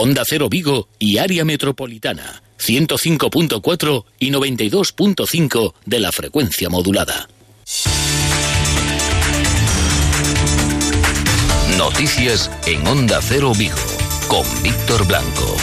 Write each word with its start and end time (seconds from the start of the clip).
Onda 0.00 0.22
Cero 0.24 0.48
Vigo 0.48 0.86
y 1.00 1.18
área 1.18 1.44
metropolitana, 1.44 2.44
105.4 2.60 4.04
y 4.20 4.30
92.5 4.30 5.74
de 5.86 5.98
la 5.98 6.12
frecuencia 6.12 6.68
modulada. 6.68 7.28
Noticias 11.76 12.48
en 12.66 12.86
Onda 12.86 13.18
Cero 13.20 13.52
Vigo 13.58 13.74
con 14.28 14.44
Víctor 14.62 15.04
Blanco. 15.08 15.56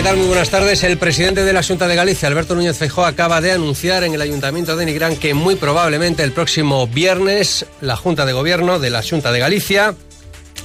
¿Qué 0.00 0.04
tal? 0.04 0.16
Muy 0.16 0.28
buenas 0.28 0.48
tardes. 0.48 0.82
El 0.82 0.96
presidente 0.96 1.44
de 1.44 1.52
la 1.52 1.62
Junta 1.62 1.86
de 1.86 1.94
Galicia, 1.94 2.26
Alberto 2.26 2.54
Núñez 2.54 2.78
Feijóo, 2.78 3.04
acaba 3.04 3.42
de 3.42 3.52
anunciar 3.52 4.02
en 4.02 4.14
el 4.14 4.22
Ayuntamiento 4.22 4.74
de 4.74 4.86
Nigrán 4.86 5.14
que 5.14 5.34
muy 5.34 5.56
probablemente 5.56 6.22
el 6.22 6.32
próximo 6.32 6.86
viernes 6.86 7.66
la 7.82 7.96
Junta 7.96 8.24
de 8.24 8.32
Gobierno 8.32 8.78
de 8.78 8.88
la 8.88 9.02
Junta 9.02 9.30
de 9.30 9.40
Galicia 9.40 9.94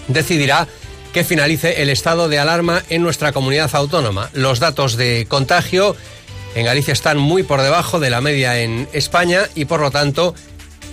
decidirá 0.07 0.69
que 1.11 1.25
finalice 1.25 1.81
el 1.81 1.89
estado 1.89 2.29
de 2.29 2.39
alarma 2.39 2.81
en 2.87 3.01
nuestra 3.01 3.33
comunidad 3.33 3.75
autónoma. 3.75 4.29
Los 4.31 4.61
datos 4.61 4.95
de 4.95 5.25
contagio 5.27 5.97
en 6.55 6.63
Galicia 6.63 6.93
están 6.93 7.17
muy 7.17 7.43
por 7.43 7.61
debajo 7.61 7.99
de 7.99 8.11
la 8.11 8.21
media 8.21 8.61
en 8.61 8.87
España 8.93 9.49
y 9.53 9.65
por 9.65 9.81
lo 9.81 9.91
tanto 9.91 10.33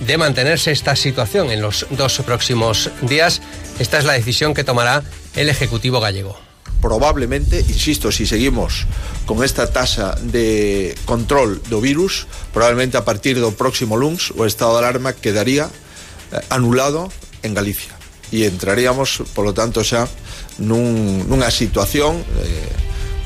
de 0.01 0.19
mantenerse 0.19 0.73
esta 0.73 0.97
situación 0.97 1.53
en 1.53 1.63
los 1.63 1.87
dos 1.91 2.21
próximos 2.27 2.91
días, 3.03 3.41
esta 3.79 3.99
es 3.99 4.05
la 4.05 4.15
decisión 4.15 4.53
que 4.53 4.65
tomará 4.65 5.05
el 5.37 5.49
Ejecutivo 5.49 6.01
gallego 6.01 6.52
probablemente, 6.83 7.61
insisto, 7.61 8.11
si 8.11 8.27
seguimos 8.27 8.85
con 9.25 9.45
esta 9.47 9.71
tasa 9.71 10.19
de 10.21 10.99
control 11.07 11.63
do 11.71 11.81
virus, 11.81 12.27
probablemente 12.53 12.99
a 12.99 13.07
partir 13.07 13.39
do 13.39 13.55
próximo 13.55 13.95
lunes 13.95 14.35
o 14.35 14.45
estado 14.45 14.77
de 14.77 14.85
alarma 14.85 15.15
quedaría 15.15 15.71
eh, 15.71 16.43
anulado 16.51 17.09
en 17.47 17.55
Galicia. 17.55 17.95
E 18.35 18.51
entraríamos, 18.51 19.23
polo 19.33 19.55
tanto, 19.55 19.87
xa 19.87 20.11
nun, 20.59 21.25
nunha 21.31 21.49
situación 21.55 22.19
eh, 22.43 22.69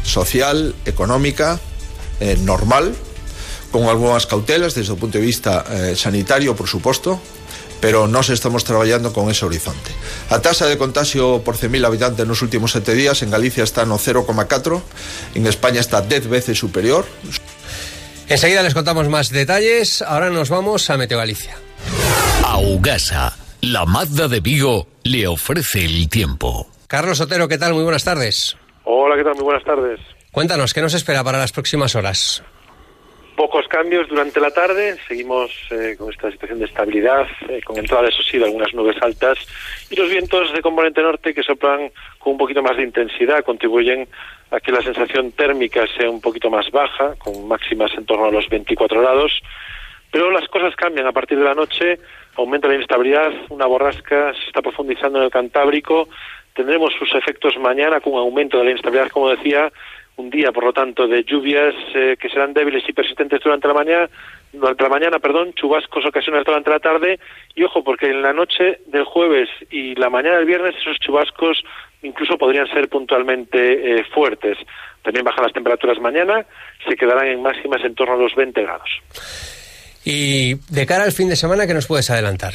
social, 0.05 0.77
económica, 0.85 1.59
eh, 2.21 2.37
normal, 2.39 2.93
con 3.73 3.89
algunhas 3.89 4.29
cautelas 4.29 4.77
desde 4.77 4.93
o 4.93 5.01
punto 5.01 5.17
de 5.19 5.25
vista 5.25 5.65
eh, 5.73 5.97
sanitario, 5.97 6.53
por 6.53 6.69
suposto, 6.69 7.19
pero 7.81 8.07
nós 8.07 8.31
estamos 8.31 8.65
traballando 8.65 9.13
con 9.13 9.31
ese 9.31 9.45
horizonte. 9.45 9.91
A 10.31 10.41
tasa 10.41 10.67
de 10.67 10.79
contagio 10.79 11.43
por 11.45 11.57
100.000 11.57 11.87
habitantes 11.87 12.27
nos 12.27 12.43
últimos 12.43 12.73
sete 12.73 12.95
días 12.95 13.23
en 13.23 13.31
Galicia 13.31 13.65
está 13.65 13.85
no 13.85 13.99
0,4, 13.99 14.83
en 15.35 15.47
España 15.47 15.81
está 15.81 16.01
10 16.01 16.29
veces 16.29 16.59
superior. 16.59 17.05
Enseguida 18.29 18.63
les 18.63 18.75
contamos 18.75 19.09
más 19.09 19.31
detalles, 19.31 20.03
ahora 20.03 20.31
nos 20.31 20.51
vamos 20.51 20.91
a 20.91 20.97
Meteo 20.97 21.19
Galicia. 21.19 21.57
Augasa, 22.45 23.37
la 23.61 23.85
Mazda 23.87 24.29
de 24.29 24.41
Vigo, 24.41 24.89
le 25.05 25.27
ofrece 25.27 25.85
el 25.85 26.09
tiempo. 26.09 26.69
Carlos 26.89 27.21
Otero, 27.21 27.49
¿qué 27.49 27.59
tal? 27.59 27.75
Muy 27.75 27.83
buenas 27.83 28.05
tardes. 28.05 28.57
Hola, 28.85 29.17
¿qué 29.17 29.25
tal? 29.25 29.35
Muy 29.35 29.45
buenas 29.45 29.65
tardes. 29.65 30.01
Cuéntanos, 30.33 30.75
¿qué 30.75 30.81
nos 30.81 30.95
espera 30.95 31.25
para 31.25 31.39
las 31.39 31.53
próximas 31.53 31.95
horas? 31.95 32.43
Pocos 33.37 33.69
cambios 33.69 34.09
durante 34.09 34.41
la 34.41 34.51
tarde, 34.51 34.97
seguimos 35.07 35.51
eh, 35.71 35.95
con 35.99 36.11
esta 36.11 36.31
situación 36.31 36.59
de 36.59 36.65
estabilidad, 36.65 37.27
eh, 37.51 37.61
con 37.63 37.77
entrada, 37.77 38.09
eso 38.09 38.23
sí, 38.23 38.39
de 38.39 38.47
algunas 38.47 38.73
nubes 38.73 38.97
altas. 39.03 39.39
Y 39.91 39.97
los 39.97 40.09
vientos 40.09 40.55
de 40.55 40.63
componente 40.63 41.03
norte 41.03 41.35
que 41.35 41.43
soplan 41.43 41.93
con 42.19 42.33
un 42.33 42.39
poquito 42.39 42.63
más 42.63 42.79
de 42.79 42.85
intensidad 42.85 43.45
contribuyen 43.45 44.09
a 44.51 44.59
que 44.59 44.73
la 44.73 44.81
sensación 44.81 45.33
térmica 45.33 45.87
sea 45.99 46.09
un 46.09 46.23
poquito 46.23 46.49
más 46.49 46.71
baja, 46.71 47.15
con 47.19 47.47
máximas 47.47 47.93
en 47.99 48.07
torno 48.07 48.25
a 48.25 48.31
los 48.31 48.49
24 48.49 49.03
grados, 49.03 49.43
pero 50.11 50.31
las 50.31 50.49
cosas 50.49 50.75
cambian. 50.75 51.07
A 51.07 51.13
partir 51.13 51.37
de 51.37 51.45
la 51.45 51.55
noche, 51.55 51.99
aumenta 52.37 52.69
la 52.69 52.77
inestabilidad, 52.77 53.33
una 53.51 53.67
borrasca 53.67 54.33
se 54.33 54.47
está 54.47 54.63
profundizando 54.63 55.19
en 55.19 55.25
el 55.25 55.31
Cantábrico, 55.31 56.09
tendremos 56.55 56.95
sus 56.99 57.15
efectos 57.15 57.59
mañana 57.59 58.01
con 58.01 58.15
un 58.15 58.21
aumento 58.21 58.57
de 58.57 58.65
la 58.65 58.71
inestabilidad, 58.71 59.11
como 59.11 59.29
decía, 59.29 59.71
un 60.17 60.31
día, 60.31 60.51
por 60.51 60.65
lo 60.65 60.73
tanto, 60.73 61.07
de 61.07 61.25
lluvias 61.25 61.75
eh, 61.95 62.17
que 62.19 62.29
serán 62.29 62.55
débiles 62.55 62.83
y 62.89 62.93
persistentes 62.93 63.41
durante 63.43 63.69
la 63.69 63.75
mañana, 63.75 64.11
durante 64.53 64.83
la 64.83 64.89
mañana, 64.89 65.19
perdón, 65.19 65.53
chubascos 65.53 66.07
ocasionales 66.07 66.47
durante 66.47 66.71
la 66.71 66.81
tarde 66.81 67.21
y 67.55 67.63
ojo, 67.63 67.85
porque 67.85 68.07
en 68.07 68.23
la 68.23 68.33
noche 68.33 68.81
del 68.87 69.05
jueves 69.05 69.49
y 69.71 69.95
la 69.95 70.09
mañana 70.09 70.39
del 70.39 70.47
viernes 70.47 70.75
esos 70.81 70.99
chubascos 70.99 71.63
incluso 72.03 72.39
podrían 72.39 72.67
ser 72.69 72.89
puntualmente 72.89 73.99
eh, 73.99 74.05
fuertes. 74.15 74.57
También 75.03 75.25
bajan 75.25 75.45
las 75.45 75.53
temperaturas 75.53 76.01
mañana, 76.01 76.47
se 76.89 76.97
quedarán 76.97 77.29
en 77.29 77.43
máximas 77.43 77.85
en 77.85 77.95
torno 77.95 78.15
a 78.15 78.19
los 78.19 78.35
20 78.35 78.63
grados. 78.63 78.91
Y 80.05 80.55
de 80.71 80.87
cara 80.87 81.05
al 81.05 81.13
fin 81.13 81.29
de 81.29 81.37
semana, 81.37 81.67
¿qué 81.67 81.75
nos 81.75 81.87
puedes 81.87 82.09
adelantar? 82.11 82.55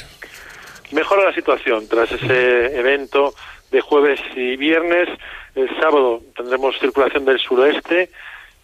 Mejora 0.91 1.25
la 1.25 1.33
situación 1.33 1.87
tras 1.87 2.11
ese 2.11 2.77
evento 2.77 3.33
de 3.71 3.81
jueves 3.81 4.19
y 4.35 4.55
viernes. 4.57 5.09
El 5.55 5.69
sábado 5.79 6.21
tendremos 6.35 6.79
circulación 6.79 7.25
del 7.25 7.39
suroeste, 7.39 8.09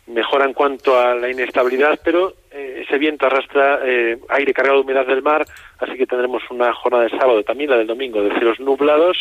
mejora 0.07 0.45
en 0.45 0.53
cuanto 0.53 0.99
a 0.99 1.15
la 1.15 1.29
inestabilidad, 1.29 1.99
pero 2.03 2.33
eh, 2.51 2.83
ese 2.85 2.97
viento 2.97 3.25
arrastra 3.25 3.79
eh, 3.83 4.17
aire 4.29 4.53
cargado 4.53 4.77
de 4.77 4.83
humedad 4.83 5.05
del 5.05 5.21
mar, 5.21 5.45
así 5.79 5.97
que 5.97 6.05
tendremos 6.05 6.43
una 6.49 6.73
jornada 6.73 7.05
de 7.05 7.17
sábado, 7.17 7.43
también 7.43 7.69
la 7.69 7.77
del 7.77 7.87
domingo, 7.87 8.21
de 8.21 8.31
cielos 8.31 8.59
nublados 8.59 9.17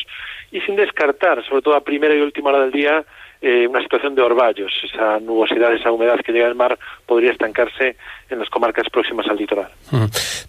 y 0.53 0.61
sin 0.61 0.77
descartar, 0.77 1.45
sobre 1.47 1.63
todo 1.63 1.75
a 1.75 1.81
primera 1.81 2.15
y 2.15 2.21
última 2.21 2.51
hora 2.51 2.61
del 2.61 2.71
día, 2.71 3.05
eh, 3.43 3.67
una 3.67 3.83
situación 3.83 4.15
de 4.15 4.23
orvallos. 4.23 4.73
Esa 4.83 5.19
nubosidad, 5.21 5.75
esa 5.75 5.91
humedad 5.91 6.19
que 6.25 6.33
llega 6.33 6.47
del 6.47 6.55
mar 6.55 6.79
podría 7.05 7.33
estancarse 7.33 7.97
en 8.31 8.39
las 8.39 8.49
comarcas 8.49 8.89
próximas 8.91 9.27
al 9.29 9.37
litoral. 9.37 9.69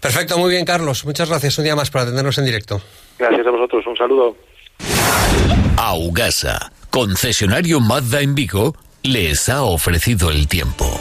Perfecto, 0.00 0.38
muy 0.38 0.50
bien, 0.50 0.64
Carlos. 0.64 1.04
Muchas 1.04 1.28
gracias 1.28 1.58
un 1.58 1.64
día 1.64 1.76
más 1.76 1.90
por 1.90 2.02
atendernos 2.02 2.38
en 2.38 2.44
directo. 2.46 2.80
Gracias 3.18 3.46
a 3.46 3.50
vosotros. 3.50 3.86
Un 3.86 3.96
saludo. 3.96 4.36
Augasa, 5.76 6.72
concesionario 6.90 7.80
Mazda 7.80 8.20
en 8.20 8.34
Vigo, 8.34 8.76
les 9.02 9.48
ha 9.48 9.62
ofrecido 9.62 10.30
el 10.30 10.48
tiempo. 10.48 11.00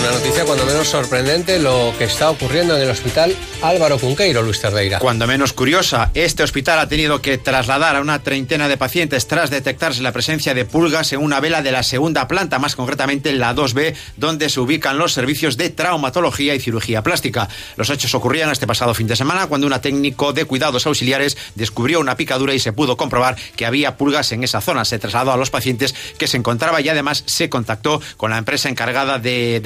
Una 0.00 0.12
noticia 0.12 0.44
cuando 0.44 0.64
menos 0.64 0.88
sorprendente 0.88 1.58
lo 1.58 1.92
que 1.98 2.04
está 2.04 2.30
ocurriendo 2.30 2.76
en 2.76 2.82
el 2.82 2.90
hospital 2.90 3.34
Álvaro 3.62 3.98
Cunqueiro, 3.98 4.40
Luis 4.42 4.58
Terdeira. 4.58 4.98
Cuando 5.00 5.26
menos 5.26 5.52
curiosa, 5.52 6.10
este 6.14 6.42
hospital 6.42 6.78
ha 6.78 6.88
tenido 6.88 7.20
que 7.20 7.36
trasladar 7.36 7.94
a 7.94 8.00
una 8.00 8.22
treintena 8.22 8.68
de 8.68 8.78
pacientes 8.78 9.26
tras 9.26 9.50
detectarse 9.50 10.00
la 10.00 10.12
presencia 10.12 10.54
de 10.54 10.64
pulgas 10.64 11.12
en 11.12 11.20
una 11.20 11.40
vela 11.40 11.60
de 11.60 11.70
la 11.70 11.82
segunda 11.82 12.26
planta, 12.26 12.58
más 12.58 12.74
concretamente 12.74 13.28
en 13.28 13.38
la 13.38 13.54
2B, 13.54 13.94
donde 14.16 14.48
se 14.48 14.60
ubican 14.60 14.96
los 14.96 15.12
servicios 15.12 15.58
de 15.58 15.68
traumatología 15.68 16.54
y 16.54 16.60
cirugía 16.60 17.02
plástica. 17.02 17.50
Los 17.76 17.90
hechos 17.90 18.14
ocurrían 18.14 18.50
este 18.50 18.66
pasado 18.66 18.94
fin 18.94 19.06
de 19.06 19.16
semana 19.16 19.46
cuando 19.46 19.66
una 19.66 19.82
técnico 19.82 20.32
de 20.32 20.46
cuidados 20.46 20.86
auxiliares 20.86 21.36
descubrió 21.54 22.00
una 22.00 22.16
picadura 22.16 22.54
y 22.54 22.60
se 22.60 22.72
pudo 22.72 22.96
comprobar 22.96 23.36
que 23.56 23.66
había 23.66 23.98
pulgas 23.98 24.32
en 24.32 24.42
esa 24.42 24.62
zona. 24.62 24.86
Se 24.86 24.98
trasladó 24.98 25.32
a 25.32 25.36
los 25.36 25.50
pacientes 25.50 25.94
que 26.16 26.28
se 26.28 26.38
encontraba 26.38 26.80
y 26.80 26.88
además 26.88 27.24
se 27.26 27.50
contactó 27.50 28.00
con 28.16 28.30
la 28.30 28.38
empresa 28.38 28.70
encargada 28.70 29.18
de 29.18 29.60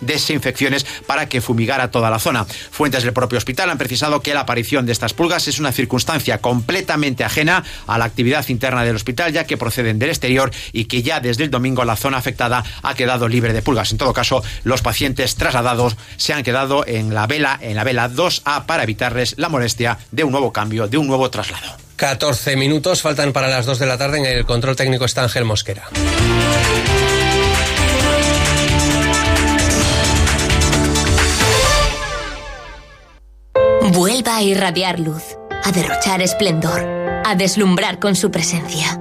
desinfecciones 0.00 0.84
para 1.06 1.28
que 1.28 1.40
fumigara 1.40 1.92
toda 1.92 2.10
la 2.10 2.18
zona. 2.18 2.44
Fuentes 2.44 3.04
del 3.04 3.12
hospital 3.36 3.70
han 3.70 3.78
precisado 3.78 4.20
que 4.20 4.34
la 4.34 4.40
aparición 4.40 4.86
de 4.86 4.92
estas 4.92 5.12
pulgas 5.12 5.48
es 5.48 5.58
una 5.58 5.72
circunstancia 5.72 6.38
completamente 6.38 7.24
ajena 7.24 7.64
a 7.86 7.98
la 7.98 8.04
actividad 8.04 8.48
interna 8.48 8.84
del 8.84 8.96
hospital, 8.96 9.32
ya 9.32 9.44
que 9.44 9.56
proceden 9.56 9.98
del 9.98 10.10
exterior 10.10 10.50
y 10.72 10.86
que 10.86 11.02
ya 11.02 11.20
desde 11.20 11.44
el 11.44 11.50
domingo 11.50 11.84
la 11.84 11.96
zona 11.96 12.18
afectada 12.18 12.64
ha 12.82 12.94
quedado 12.94 13.28
libre 13.28 13.52
de 13.52 13.62
pulgas. 13.62 13.92
En 13.92 13.98
todo 13.98 14.12
caso, 14.12 14.42
los 14.64 14.82
pacientes 14.82 15.36
trasladados 15.36 15.96
se 16.16 16.32
han 16.32 16.42
quedado 16.42 16.86
en 16.86 17.14
la 17.14 17.26
vela, 17.26 17.58
en 17.60 17.76
la 17.76 17.84
vela 17.84 18.10
2A 18.10 18.66
para 18.66 18.82
evitarles 18.82 19.34
la 19.36 19.48
molestia 19.48 19.98
de 20.10 20.24
un 20.24 20.32
nuevo 20.32 20.52
cambio, 20.52 20.88
de 20.88 20.98
un 20.98 21.06
nuevo 21.06 21.30
traslado. 21.30 21.76
14 21.96 22.56
minutos 22.56 23.02
faltan 23.02 23.32
para 23.32 23.48
las 23.48 23.66
2 23.66 23.78
de 23.80 23.86
la 23.86 23.98
tarde 23.98 24.18
en 24.18 24.26
el 24.26 24.44
control 24.44 24.76
técnico 24.76 25.04
está 25.04 25.24
Ángel 25.24 25.44
Mosquera. 25.44 25.88
A 34.30 34.42
irradiar 34.42 35.00
luz, 35.00 35.36
a 35.64 35.72
derrochar 35.72 36.20
esplendor, 36.20 36.84
a 37.24 37.34
deslumbrar 37.34 37.98
con 37.98 38.14
su 38.14 38.30
presencia. 38.30 38.96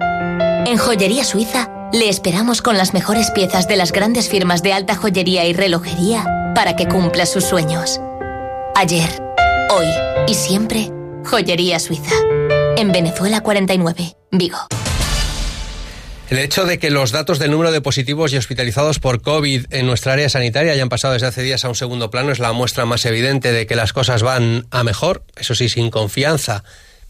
En 0.65 0.77
Joyería 0.77 1.23
Suiza 1.23 1.69
le 1.93 2.09
esperamos 2.09 2.61
con 2.63 2.75
las 2.75 2.93
mejores 2.93 3.29
piezas 3.31 3.67
de 3.67 3.75
las 3.75 3.91
grandes 3.91 4.29
firmas 4.29 4.63
de 4.63 4.73
alta 4.73 4.95
joyería 4.95 5.45
y 5.45 5.53
relojería 5.53 6.53
para 6.55 6.75
que 6.75 6.87
cumpla 6.87 7.25
sus 7.25 7.43
sueños. 7.43 7.99
Ayer, 8.73 9.21
hoy 9.69 9.87
y 10.27 10.33
siempre, 10.33 10.91
Joyería 11.25 11.79
Suiza. 11.79 12.15
En 12.77 12.91
Venezuela 12.91 13.41
49, 13.41 14.15
Vigo. 14.31 14.57
El 16.29 16.39
hecho 16.39 16.65
de 16.65 16.77
que 16.77 16.89
los 16.89 17.11
datos 17.11 17.39
del 17.39 17.51
número 17.51 17.71
de 17.71 17.79
positivos 17.79 18.33
y 18.33 18.37
hospitalizados 18.37 18.99
por 18.99 19.21
COVID 19.21 19.67
en 19.69 19.85
nuestra 19.85 20.11
área 20.11 20.27
sanitaria 20.27 20.73
hayan 20.73 20.89
pasado 20.89 21.13
desde 21.13 21.27
hace 21.27 21.41
días 21.41 21.63
a 21.63 21.69
un 21.69 21.75
segundo 21.75 22.11
plano 22.11 22.33
es 22.33 22.39
la 22.39 22.51
muestra 22.51 22.85
más 22.85 23.05
evidente 23.05 23.53
de 23.53 23.65
que 23.65 23.77
las 23.77 23.93
cosas 23.93 24.23
van 24.23 24.67
a 24.69 24.83
mejor, 24.83 25.23
eso 25.37 25.55
sí, 25.55 25.69
sin 25.69 25.89
confianza. 25.89 26.65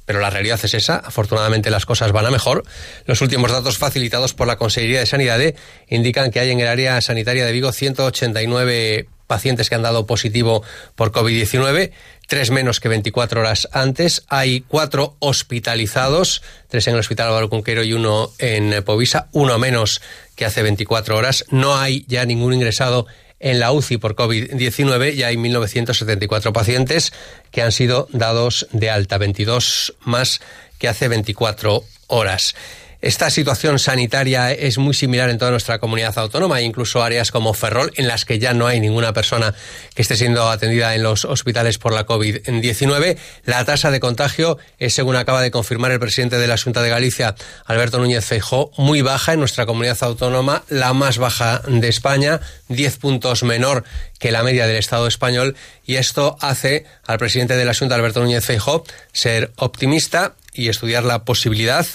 Pero 0.06 0.20
la 0.20 0.30
realidad 0.30 0.60
es 0.62 0.76
esa, 0.76 0.98
afortunadamente 0.98 1.72
las 1.72 1.88
cosas 1.88 2.12
van 2.12 2.28
a 2.28 2.32
mejor. 2.32 2.64
Los 3.08 3.22
últimos 3.22 3.52
datos 3.52 3.80
facilitados 3.80 4.36
por 4.36 4.46
la 4.46 4.56
Consejería 4.56 5.00
de 5.00 5.08
Sanidad 5.08 5.40
indican 5.88 6.30
que 6.30 6.40
hay 6.40 6.52
en 6.52 6.60
el 6.60 6.68
área 6.68 7.02
sanitaria 7.02 7.44
de 7.44 7.52
Vigo 7.52 7.72
189 7.72 9.08
pacientes 9.28 9.70
que 9.70 9.76
han 9.76 9.84
dado 9.84 10.08
positivo 10.08 10.64
por 10.96 11.12
COVID-19, 11.12 11.92
tres 12.28 12.50
menos 12.50 12.80
que 12.80 12.90
24 12.90 13.42
horas 13.42 13.68
antes. 13.72 14.24
Hay 14.30 14.62
cuatro 14.62 15.16
hospitalizados, 15.20 16.42
tres 16.68 16.88
en 16.88 16.96
el 16.96 17.02
Hospital 17.02 17.28
Álvaro 17.28 17.50
Cunquero 17.50 17.84
y 17.84 17.94
uno 17.94 18.32
en 18.40 18.84
Povisa, 18.84 19.28
uno 19.34 19.60
menos 19.60 20.02
que 20.36 20.46
hace 20.46 20.64
24 20.64 21.16
horas. 21.16 21.46
No 21.52 21.78
hay 21.78 22.06
ya 22.08 22.26
ningún 22.26 22.54
ingresado 22.54 23.06
en 23.40 23.60
la 23.60 23.72
UCI 23.72 23.98
por 23.98 24.16
COVID-19 24.16 25.14
y 25.14 25.24
hay 25.24 25.36
1.974 25.36 26.52
pacientes 26.54 27.14
que 27.52 27.62
han 27.62 27.72
sido 27.72 28.08
dados 28.12 28.68
de 28.72 28.90
alta, 28.90 29.18
22 29.18 29.96
más 30.02 30.42
que 30.80 30.88
hace 30.88 31.08
24 31.08 31.84
horas. 32.08 32.56
Esta 33.00 33.30
situación 33.30 33.78
sanitaria 33.78 34.52
es 34.52 34.80
muy 34.80 34.96
similar 34.96 35.30
en 35.30 35.38
toda 35.38 35.52
nuestra 35.52 35.78
comunidad 35.78 36.18
autónoma, 36.18 36.56
Hay 36.56 36.66
incluso 36.66 37.04
áreas 37.04 37.32
como 37.32 37.54
Ferrol 37.54 37.92
en 37.96 38.08
las 38.08 38.26
que 38.26 38.40
ya 38.40 38.54
no 38.56 38.66
hay 38.66 38.80
ninguna 38.80 39.14
persona 39.14 39.54
que 39.94 40.02
esté 40.02 40.16
siendo 40.16 40.50
atendida 40.50 40.96
en 40.96 41.04
los 41.04 41.24
hospitales 41.24 41.78
por 41.78 41.94
la 41.94 42.08
COVID-19. 42.08 43.18
La 43.46 43.64
tasa 43.66 43.92
de 43.92 44.00
contagio 44.00 44.58
es, 44.80 44.96
según 44.96 45.16
acaba 45.16 45.44
de 45.44 45.52
confirmar 45.52 45.92
el 45.92 46.00
presidente 46.00 46.40
de 46.40 46.48
la 46.48 46.58
Junta 46.58 46.82
de 46.82 46.90
Galicia, 46.90 47.36
Alberto 47.66 48.00
Núñez 48.00 48.26
Feijó, 48.26 48.72
muy 48.78 49.04
baja 49.04 49.34
en 49.34 49.40
nuestra 49.40 49.68
comunidad 49.68 49.98
autónoma, 50.02 50.64
la 50.68 50.94
más 50.94 51.20
baja 51.20 51.62
de 51.68 51.88
España, 51.90 52.42
10 52.70 52.98
puntos 52.98 53.44
menor 53.44 53.84
que 54.18 54.32
la 54.32 54.42
media 54.42 54.66
del 54.66 54.78
Estado 54.78 55.06
español, 55.06 55.56
y 55.86 55.98
esto 55.98 56.36
hace 56.42 56.86
al 57.06 57.20
presidente 57.20 57.56
de 57.56 57.66
la 57.66 57.76
Junta, 57.76 57.94
Alberto 57.94 58.22
Núñez 58.22 58.44
Feijó, 58.44 58.84
ser 59.14 59.52
optimista 59.56 60.34
y 60.52 60.70
estudiar 60.70 61.04
la 61.04 61.26
posibilidad 61.26 61.86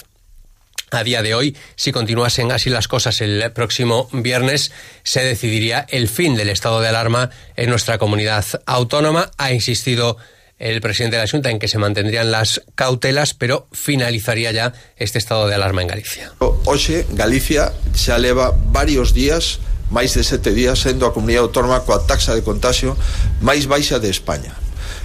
a 0.93 1.03
día 1.03 1.21
de 1.21 1.35
hoy, 1.35 1.55
si 1.75 1.91
continuasen 1.91 2.51
así 2.51 2.69
las 2.69 2.87
cosas 2.87 3.21
el 3.21 3.51
próximo 3.51 4.09
viernes, 4.11 4.71
se 5.03 5.23
decidiría 5.23 5.85
el 5.89 6.07
fin 6.07 6.35
del 6.35 6.49
estado 6.49 6.81
de 6.81 6.87
alarma 6.87 7.29
en 7.55 7.69
nuestra 7.69 7.97
comunidad 7.97 8.45
autónoma. 8.65 9.31
Ha 9.37 9.51
insistido 9.51 10.17
el 10.59 10.81
presidente 10.81 11.17
de 11.17 11.23
la 11.23 11.29
Junta 11.29 11.49
en 11.49 11.59
que 11.59 11.67
se 11.67 11.77
mantendrían 11.77 12.31
las 12.31 12.61
cautelas, 12.75 13.33
pero 13.33 13.67
finalizaría 13.71 14.51
ya 14.51 14.73
este 14.97 15.17
estado 15.17 15.47
de 15.47 15.55
alarma 15.55 15.81
en 15.81 15.87
Galicia. 15.87 16.31
Hoxe, 16.39 17.05
Galicia 17.11 17.73
xa 17.93 18.17
leva 18.17 18.55
varios 18.71 19.13
días 19.13 19.59
máis 19.91 20.17
de 20.17 20.23
sete 20.23 20.55
días 20.55 20.79
sendo 20.81 21.05
a 21.05 21.13
comunidade 21.13 21.45
autónoma 21.45 21.85
coa 21.85 22.01
taxa 22.07 22.33
de 22.33 22.41
contagio 22.41 22.97
máis 23.43 23.67
baixa 23.67 23.99
de 23.99 24.09
España. 24.09 24.55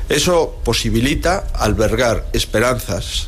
Eso 0.09 0.57
posibilita 0.65 1.45
albergar 1.53 2.25
esperanzas 2.33 3.28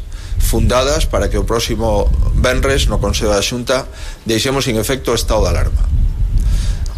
fundadas 0.50 1.06
para 1.06 1.30
que 1.30 1.38
o 1.38 1.46
próximo 1.46 2.10
Benres 2.34 2.90
no 2.90 2.98
Consello 2.98 3.30
da 3.30 3.38
Xunta 3.38 3.86
deixemos 4.26 4.66
sin 4.66 4.74
efecto 4.82 5.14
o 5.14 5.16
estado 5.16 5.46
de 5.46 5.54
alarma. 5.54 5.86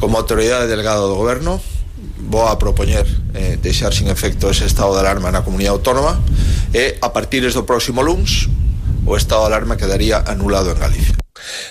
Como 0.00 0.16
autoridade 0.16 0.64
delegada 0.64 1.04
do 1.04 1.12
goberno, 1.12 1.60
vou 2.16 2.49
a 2.49 2.56
propoñer 2.56 3.04
eh, 3.37 3.60
deixar 3.60 3.93
sin 3.93 4.08
efecto 4.08 4.49
ese 4.49 4.64
estado 4.64 4.96
de 4.96 5.04
alarma 5.04 5.28
na 5.28 5.44
comunidade 5.44 5.76
autónoma 5.76 6.16
e 6.72 6.96
a 7.04 7.12
partir 7.12 7.44
do 7.44 7.69
próximo 7.69 8.00
luns 8.00 8.49
o 9.04 9.20
estado 9.20 9.44
de 9.44 9.49
alarma 9.52 9.76
quedaría 9.76 10.25
anulado 10.25 10.72
en 10.72 10.81
Galicia. 10.81 11.20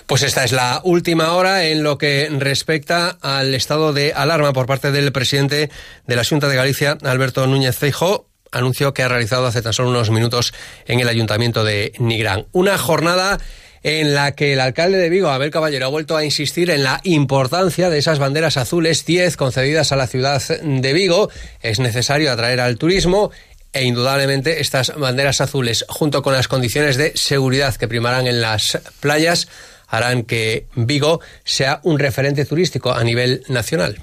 Pues 0.05 0.21
esta 0.21 0.43
es 0.43 0.51
la 0.51 0.81
última 0.83 1.33
hora 1.33 1.65
en 1.65 1.81
lo 1.81 1.97
que 1.97 2.29
respecta 2.29 3.17
al 3.21 3.55
estado 3.55 3.93
de 3.93 4.13
alarma 4.13 4.53
por 4.53 4.67
parte 4.67 4.91
del 4.91 5.11
presidente 5.11 5.71
de 6.05 6.15
la 6.15 6.23
Junta 6.23 6.47
de 6.47 6.55
Galicia, 6.55 6.97
Alberto 7.01 7.47
Núñez 7.47 7.77
Feijóo. 7.77 8.30
Anuncio 8.51 8.93
que 8.93 9.03
ha 9.03 9.07
realizado 9.07 9.45
hace 9.45 9.61
tan 9.61 9.73
solo 9.73 9.89
unos 9.89 10.09
minutos 10.09 10.53
en 10.85 10.99
el 10.99 11.07
Ayuntamiento 11.07 11.63
de 11.63 11.93
Nigrán. 11.99 12.45
Una 12.51 12.77
jornada 12.77 13.39
en 13.83 14.13
la 14.13 14.33
que 14.33 14.53
el 14.53 14.59
alcalde 14.59 14.97
de 14.97 15.09
Vigo, 15.09 15.29
Abel 15.29 15.49
Caballero, 15.49 15.87
ha 15.87 15.89
vuelto 15.89 16.15
a 16.15 16.23
insistir 16.23 16.69
en 16.69 16.83
la 16.83 17.01
importancia 17.03 17.89
de 17.89 17.97
esas 17.97 18.19
banderas 18.19 18.57
azules 18.57 19.05
10 19.05 19.37
concedidas 19.37 19.91
a 19.91 19.95
la 19.95 20.07
ciudad 20.07 20.41
de 20.61 20.93
Vigo. 20.93 21.29
Es 21.61 21.79
necesario 21.79 22.31
atraer 22.31 22.59
al 22.59 22.77
turismo 22.77 23.31
e 23.73 23.85
indudablemente 23.85 24.61
estas 24.61 24.95
banderas 24.97 25.41
azules, 25.41 25.85
junto 25.87 26.21
con 26.21 26.33
las 26.33 26.47
condiciones 26.47 26.97
de 26.97 27.13
seguridad 27.15 27.75
que 27.75 27.87
primarán 27.87 28.27
en 28.27 28.41
las 28.41 28.79
playas, 28.99 29.47
harán 29.87 30.23
que 30.23 30.67
Vigo 30.75 31.21
sea 31.43 31.79
un 31.83 31.97
referente 31.97 32.45
turístico 32.45 32.93
a 32.93 33.03
nivel 33.03 33.43
nacional. 33.47 33.97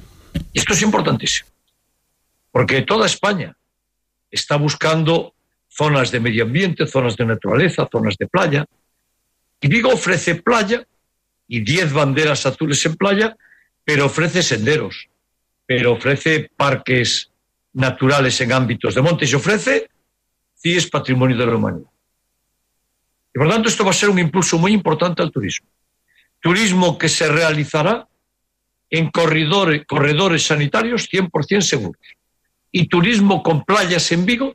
Esto 0.54 0.72
es 0.72 0.82
importantísimo, 0.82 1.48
porque 2.50 2.82
toda 2.82 3.06
España 3.06 3.57
está 4.30 4.56
buscando 4.56 5.34
zonas 5.68 6.10
de 6.10 6.20
medio 6.20 6.44
ambiente, 6.44 6.86
zonas 6.86 7.16
de 7.16 7.26
naturaleza, 7.26 7.88
zonas 7.90 8.16
de 8.18 8.26
playa. 8.26 8.66
Y 9.60 9.68
Vigo 9.68 9.92
ofrece 9.92 10.36
playa 10.36 10.86
y 11.46 11.60
10 11.60 11.92
banderas 11.92 12.46
azules 12.46 12.84
en 12.86 12.96
playa, 12.96 13.36
pero 13.84 14.06
ofrece 14.06 14.42
senderos, 14.42 15.08
pero 15.66 15.92
ofrece 15.92 16.50
parques 16.56 17.30
naturales 17.72 18.40
en 18.40 18.52
ámbitos 18.52 18.94
de 18.94 19.02
montes 19.02 19.30
y 19.30 19.34
ofrece 19.34 19.88
CIES 20.60 20.90
Patrimonio 20.90 21.36
de 21.36 21.46
la 21.46 21.56
Humanidad. 21.56 21.90
Y 23.34 23.38
por 23.38 23.48
tanto 23.48 23.68
esto 23.68 23.84
va 23.84 23.90
a 23.90 23.94
ser 23.94 24.08
un 24.08 24.18
impulso 24.18 24.58
muy 24.58 24.72
importante 24.72 25.22
al 25.22 25.30
turismo. 25.30 25.68
Turismo 26.40 26.98
que 26.98 27.08
se 27.08 27.28
realizará 27.28 28.08
en 28.90 29.10
corredores, 29.10 29.86
corredores 29.86 30.44
sanitarios 30.44 31.08
100% 31.10 31.60
seguros 31.60 32.17
y 32.72 32.88
turismo 32.88 33.42
con 33.42 33.64
playas 33.64 34.10
en 34.12 34.26
Vigo 34.26 34.54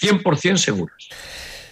100% 0.00 0.56
seguras. 0.56 1.08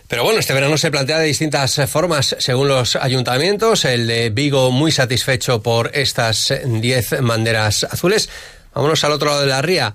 Pero 0.08 0.22
bueno, 0.22 0.38
este 0.38 0.52
verano 0.52 0.76
se 0.76 0.90
plantea 0.90 1.18
de 1.18 1.26
distintas 1.26 1.80
formas 1.88 2.36
según 2.38 2.68
los 2.68 2.96
ayuntamientos. 2.96 3.84
El 3.84 4.06
de 4.06 4.30
Vigo 4.30 4.70
muy 4.70 4.92
satisfecho 4.92 5.62
por 5.62 5.90
estas 5.94 6.52
10 6.64 7.22
banderas 7.22 7.84
azules. 7.84 8.28
Vámonos 8.74 9.02
al 9.04 9.12
otro 9.12 9.28
lado 9.30 9.40
de 9.40 9.46
la 9.46 9.62
ría, 9.62 9.94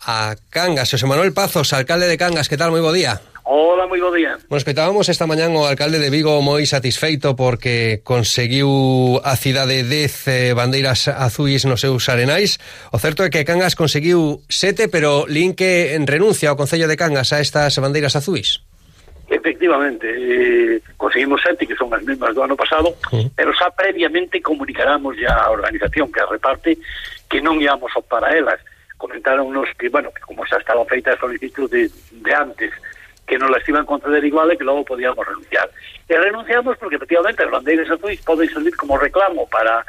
a 0.00 0.36
Cangas. 0.50 0.90
José 0.90 1.06
Manuel 1.06 1.32
Pazos, 1.32 1.72
alcalde 1.72 2.06
de 2.06 2.18
Cangas, 2.18 2.48
¿qué 2.48 2.56
tal? 2.56 2.70
Muy 2.70 2.80
buen 2.80 2.94
día. 2.94 3.20
Hola, 3.48 3.86
moi 3.86 4.02
bo 4.02 4.10
día. 4.10 4.42
Bueno, 4.50 4.58
escoitábamos 4.58 5.06
esta 5.06 5.30
mañán 5.30 5.54
o 5.54 5.70
alcalde 5.70 6.02
de 6.02 6.10
Vigo 6.10 6.42
moi 6.42 6.66
satisfeito 6.66 7.38
porque 7.38 8.02
conseguiu 8.02 9.22
a 9.22 9.38
cidade 9.38 9.86
10 9.86 10.50
eh, 10.50 10.50
bandeiras 10.50 11.06
azuis 11.06 11.62
nos 11.62 11.78
seus 11.78 12.10
arenais. 12.10 12.58
O 12.90 12.98
certo 12.98 13.22
é 13.22 13.30
que 13.30 13.46
Cangas 13.46 13.78
conseguiu 13.78 14.42
sete, 14.50 14.90
pero 14.90 15.30
lin 15.30 15.54
que 15.54 15.94
renuncia 16.10 16.50
ao 16.50 16.58
Concello 16.58 16.90
de 16.90 16.98
Cangas 16.98 17.30
a 17.30 17.38
estas 17.38 17.78
bandeiras 17.78 18.18
azuis. 18.18 18.66
Efectivamente, 19.30 20.10
eh, 20.10 20.82
conseguimos 20.98 21.38
sete, 21.38 21.70
que 21.70 21.78
son 21.78 21.94
as 21.94 22.02
mesmas 22.02 22.34
do 22.34 22.42
ano 22.42 22.58
pasado, 22.58 22.98
uh 23.14 23.14
-huh. 23.14 23.30
pero 23.38 23.54
xa 23.54 23.70
previamente 23.70 24.42
comunicaramos 24.42 25.14
ya 25.22 25.46
a 25.46 25.54
organización 25.54 26.10
que 26.10 26.18
a 26.18 26.26
reparte 26.26 26.82
que 27.30 27.38
non 27.38 27.62
íamos 27.62 27.94
optar 27.94 28.26
a 28.26 28.34
elas. 28.34 28.58
Comentaron 28.98 29.54
nos 29.54 29.70
que, 29.78 29.86
bueno, 29.86 30.10
que 30.10 30.26
como 30.26 30.42
xa 30.50 30.58
estaba 30.58 30.82
feita 30.82 31.14
a 31.14 31.22
solicitud 31.22 31.70
de, 31.70 31.86
de 32.10 32.32
antes, 32.34 32.74
que 33.26 33.38
nos 33.38 33.50
las 33.50 33.68
iban 33.68 33.82
a 33.82 33.86
conceder 33.86 34.24
igual 34.24 34.50
e 34.50 34.56
que 34.56 34.64
logo 34.64 34.84
podíamos 34.84 35.26
renunciar. 35.26 35.68
E 36.08 36.14
renunciamos 36.14 36.78
porque 36.78 36.96
efectivamente 36.96 37.42
as 37.42 37.50
bandeiras 37.50 37.90
azuis 37.90 38.22
poden 38.22 38.48
servir 38.48 38.76
como 38.76 38.96
reclamo 38.96 39.48
para 39.50 39.84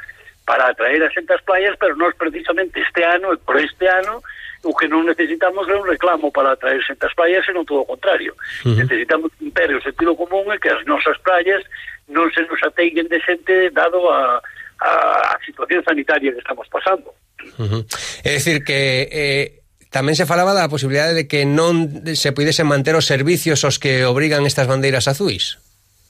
para 0.48 0.72
atraer 0.72 1.03
a 1.03 1.12
xente 1.12 1.36
ás 1.36 1.44
playas, 1.44 1.75
pero 1.75 1.96
nós 2.00 2.15
precisamente 2.15 2.79
este 2.79 3.03
ano 3.03 3.36
e 3.36 3.38
por 3.38 3.60
este 3.60 3.86
ano 3.86 4.24
o 4.63 4.74
que 4.74 4.88
non 4.88 5.06
necesitamos 5.06 5.67
é 5.70 5.75
un 5.75 5.86
reclamo 5.86 6.32
para 6.32 6.56
atraer 6.56 6.82
xente 6.82 7.06
ás 7.06 7.13
playas, 7.13 7.46
senón 7.46 7.67
todo 7.67 7.84
o 7.84 7.89
contrario. 7.89 8.34
Uh 8.63 8.74
-huh. 8.74 8.79
Necesitamos 8.82 9.29
un 9.38 9.51
imperio 9.51 9.77
sentido 9.84 10.15
común 10.15 10.50
e 10.50 10.58
que 10.58 10.72
as 10.72 10.82
nosas 10.88 11.20
playas 11.22 11.62
non 12.08 12.32
se 12.34 12.41
nos 12.48 12.63
ateiguen 12.63 13.12
de 13.12 13.20
xente 13.22 13.70
dado 13.75 14.08
a, 14.10 14.39
a, 14.82 14.91
a 15.36 15.38
situación 15.46 15.84
sanitaria 15.84 16.32
que 16.32 16.41
estamos 16.41 16.65
pasando. 16.72 17.12
Uh 17.60 17.67
-huh. 17.67 17.82
É 18.24 18.39
dicir 18.39 18.63
que 18.63 19.08
eh, 19.12 19.56
Tamén 19.97 20.13
se 20.13 20.29
falaba 20.29 20.53
da 20.53 20.69
posibilidade 20.69 21.17
de 21.17 21.25
que 21.25 21.41
non 21.41 22.05
se 22.13 22.29
pudesen 22.29 22.69
manter 22.69 22.93
os 22.93 23.09
servicios 23.09 23.65
os 23.65 23.81
que 23.81 24.05
obrigan 24.05 24.45
estas 24.45 24.69
bandeiras 24.69 25.09
azuis. 25.09 25.57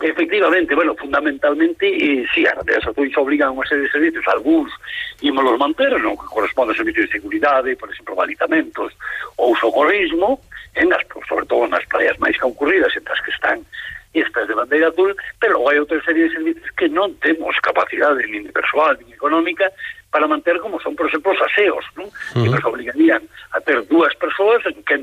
Efectivamente, 0.04 0.76
bueno, 0.76 0.92
fundamentalmente, 1.00 1.88
eh, 1.88 2.28
sí, 2.36 2.44
as 2.44 2.60
bandeiras 2.60 2.84
azuis 2.84 3.16
obrigan 3.16 3.56
unha 3.56 3.64
serie 3.64 3.88
de 3.88 3.96
servicios, 3.96 4.28
algúns 4.28 4.76
ímolos 5.24 5.56
manter, 5.56 5.96
non 6.04 6.20
que 6.20 6.28
corresponde 6.28 6.76
a 6.76 6.80
servicios 6.84 7.08
de 7.08 7.16
seguridade, 7.16 7.80
por 7.80 7.88
exemplo, 7.88 8.12
balizamentos 8.12 8.92
ou 9.40 9.56
socorrismo, 9.56 10.44
en 10.76 10.92
as, 10.92 11.08
sobre 11.24 11.48
todo 11.48 11.64
nas 11.72 11.88
playas 11.88 12.20
máis 12.20 12.36
concurridas, 12.36 12.92
entre 12.92 13.16
as 13.16 13.24
que 13.24 13.32
están 13.32 13.64
estas 14.12 14.52
de 14.52 14.56
bandeira 14.60 14.92
azul, 14.92 15.16
pero 15.40 15.64
hai 15.64 15.80
outra 15.80 15.96
serie 16.04 16.28
de 16.28 16.36
servicios 16.36 16.68
que 16.76 16.92
non 16.92 17.16
temos 17.24 17.56
capacidade 17.64 18.20
nin 18.28 18.44
de 18.44 18.52
persoal, 18.52 19.00
nin 19.00 19.16
económica, 19.16 19.72
para 20.12 20.28
manter 20.28 20.60
como 20.60 20.76
son, 20.84 20.92
por 20.96 21.08
exemplo, 21.08 21.32
os 21.32 21.40
aseos, 21.40 21.88
non? 21.96 22.08
Uh 22.08 22.12
-huh. 22.12 22.44
que 22.44 22.50
nos 22.52 22.64
obrigarían 22.68 23.24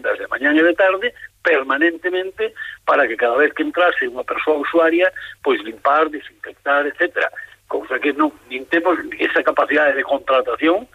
de 0.03 0.27
mañana 0.29 0.59
e 0.61 0.65
de 0.65 0.75
tarde 0.75 1.15
permanentemente 1.43 2.55
para 2.87 3.07
que 3.07 3.17
cada 3.17 3.37
vez 3.37 3.53
que 3.53 3.63
entrase 3.63 4.09
unha 4.09 4.25
persoa 4.25 4.63
usuaria 4.63 5.13
pois 5.45 5.61
limpar, 5.63 6.09
desinfectar, 6.09 6.87
etcétera 6.89 7.31
con 7.69 7.87
sea 7.89 7.99
que 7.99 8.13
non, 8.13 8.33
nin 8.49 8.65
temos 8.71 8.97
esa 9.19 9.43
capacidade 9.43 9.95
de 9.95 10.05
contratación 10.07 10.89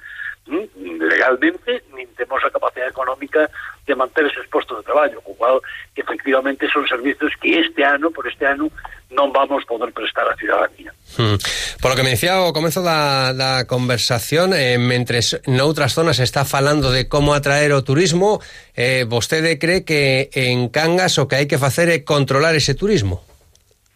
legalmente 0.50 1.84
nin 1.94 2.10
temos 2.18 2.42
a 2.44 2.50
capacidade 2.50 2.90
económica 2.90 3.50
de 3.86 3.94
manter 3.96 4.26
eses 4.26 4.48
postos 4.50 4.82
de 4.82 4.84
traballo, 4.84 5.22
co 5.22 5.38
cual 5.38 5.62
efectivamente 5.96 6.68
son 6.70 6.88
servizos 6.88 7.34
que 7.42 7.60
este 7.60 7.86
ano, 7.86 8.10
por 8.10 8.26
este 8.28 8.46
ano, 8.46 8.70
non 9.14 9.30
vamos 9.30 9.66
poder 9.66 9.94
prestar 9.94 10.26
a 10.26 10.38
ciudadanía. 10.38 10.94
Hmm. 11.18 11.36
Por 11.82 11.92
lo 11.92 11.96
que 11.98 12.04
me 12.04 12.12
decía 12.12 12.38
ao 12.38 12.54
comezo 12.54 12.86
da, 12.86 13.34
da 13.34 13.66
conversación, 13.66 14.54
eh, 14.54 14.78
mentres 14.78 15.42
noutras 15.50 15.98
zonas 15.98 16.22
se 16.22 16.26
está 16.28 16.46
falando 16.46 16.92
de 16.94 17.10
como 17.10 17.34
atraer 17.34 17.74
o 17.74 17.82
turismo, 17.82 18.40
eh, 18.78 19.10
vostede 19.10 19.58
cree 19.58 19.84
que 19.84 20.30
en 20.34 20.70
Cangas 20.70 21.18
o 21.18 21.26
que 21.26 21.42
hai 21.42 21.48
que 21.50 21.58
facer 21.58 21.90
é 21.90 22.06
controlar 22.06 22.54
ese 22.54 22.78
turismo? 22.78 23.26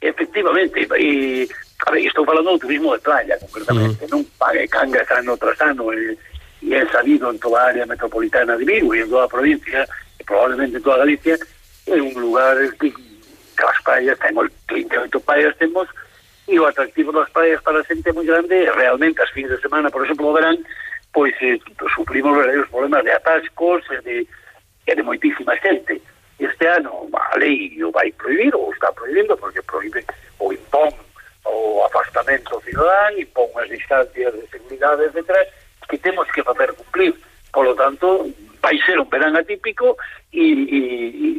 Efectivamente, 0.01 0.83
e 0.99 1.47
a 1.85 1.91
ver, 1.91 2.07
estou 2.07 2.25
falando 2.25 2.51
do 2.51 2.59
turismo 2.59 2.95
de 2.95 3.01
playa, 3.01 3.37
concretamente, 3.39 4.03
uh 4.03 4.07
-huh. 4.07 4.11
non 4.11 4.25
pague 4.39 4.67
Cangas 4.67 5.07
ano 5.11 5.37
tras 5.37 5.59
ano, 5.61 5.93
e, 5.93 6.17
y 6.63 6.73
he 6.73 6.83
salido 6.89 7.29
en 7.29 7.37
toda 7.39 7.61
a 7.61 7.67
área 7.67 7.85
metropolitana 7.85 8.57
de 8.57 8.65
Vigo 8.65 8.95
y 8.95 9.01
en 9.01 9.09
toda 9.09 9.25
a 9.25 9.27
provincia, 9.27 9.85
y 10.19 10.23
probablemente 10.23 10.77
en 10.77 10.83
toda 10.83 11.03
Galicia, 11.03 11.37
en 11.85 12.01
un 12.01 12.15
lugar 12.21 12.57
que, 12.79 12.91
que 12.91 13.63
as 13.63 13.79
praias, 13.83 14.17
tengo 14.19 14.43
38 14.67 15.19
praias 15.19 15.55
temos, 15.57 15.87
e 16.47 16.59
o 16.59 16.65
atractivo 16.65 17.11
das 17.11 17.29
praias 17.29 17.61
para 17.61 17.79
a 17.79 17.83
xente 17.83 18.09
é 18.09 18.13
moi 18.13 18.25
grande 18.25 18.65
realmente 18.71 19.21
as 19.21 19.29
fins 19.31 19.49
de 19.49 19.59
semana, 19.61 19.89
por 19.89 20.03
exemplo, 20.03 20.27
o 20.27 20.33
verán, 20.33 20.57
pois 21.13 21.33
eh, 21.41 21.59
suprimos 21.95 22.37
os 22.37 22.69
problemas 22.69 23.03
de 23.03 23.11
atascos 23.11 23.83
e 23.91 24.01
de, 24.01 24.27
e 24.87 24.95
de 24.95 25.03
moitísima 25.03 25.55
xente. 25.57 26.01
Este 26.39 26.67
ano 26.67 27.07
a 27.13 27.37
lei 27.37 27.81
o 27.83 27.91
vai 27.91 28.11
prohibir 28.11 28.53
ou 28.55 28.73
está 28.73 28.91
prohibindo 28.91 29.37
porque 29.37 29.61
prohíbe 29.61 30.03
o 30.39 30.51
impón 30.51 30.91
o 31.45 31.83
afastamento 31.85 32.61
cidadán 32.63 33.13
e 33.17 33.25
pon 33.25 33.51
as 33.59 33.69
distancias 33.69 34.33
de 34.33 34.47
seguridade, 34.47 35.03
etc., 35.03 35.47
que 35.89 35.97
temos 35.97 36.29
que 36.31 36.43
facer 36.43 36.73
cumplir. 36.73 37.13
Por 37.51 37.65
lo 37.65 37.75
tanto, 37.75 38.31
vai 38.61 38.79
ser 38.79 38.99
un 38.99 39.09
verán 39.09 39.35
atípico 39.35 39.97
e, 40.31 40.41
e, 40.41 40.79
e 41.13 41.29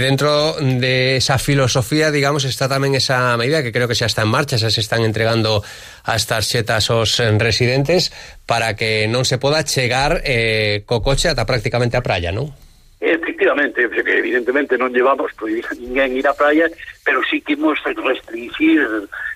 dentro 0.00 0.54
de 0.60 1.16
esa 1.16 1.38
filosofía, 1.38 2.10
digamos, 2.10 2.44
está 2.44 2.68
tamén 2.68 2.94
esa 2.94 3.36
medida 3.36 3.62
que 3.62 3.72
creo 3.72 3.88
que 3.90 3.98
xa 3.98 4.06
está 4.06 4.22
en 4.22 4.32
marcha, 4.32 4.58
xa 4.58 4.70
se 4.70 4.80
están 4.80 5.02
entregando 5.02 5.62
as 6.06 6.24
tarxetas 6.24 6.90
aos 6.90 7.18
residentes 7.18 8.14
para 8.46 8.74
que 8.78 9.06
non 9.10 9.26
se 9.26 9.36
poda 9.36 9.66
chegar 9.66 10.22
eh, 10.24 10.86
co 10.86 11.02
coche 11.02 11.28
ata 11.28 11.44
prácticamente 11.44 11.98
a 11.98 12.04
praia, 12.04 12.32
non? 12.32 12.50
Efectivamente, 12.98 13.86
evidentemente 13.86 14.74
non 14.74 14.90
llevamos 14.90 15.30
prohibir 15.38 15.62
a 15.70 15.74
ninguén 15.78 16.18
ir 16.18 16.26
á 16.26 16.34
praia, 16.34 16.66
pero 17.06 17.22
sí 17.24 17.38
que 17.38 17.54
imos 17.54 17.78
restringir 17.84 18.82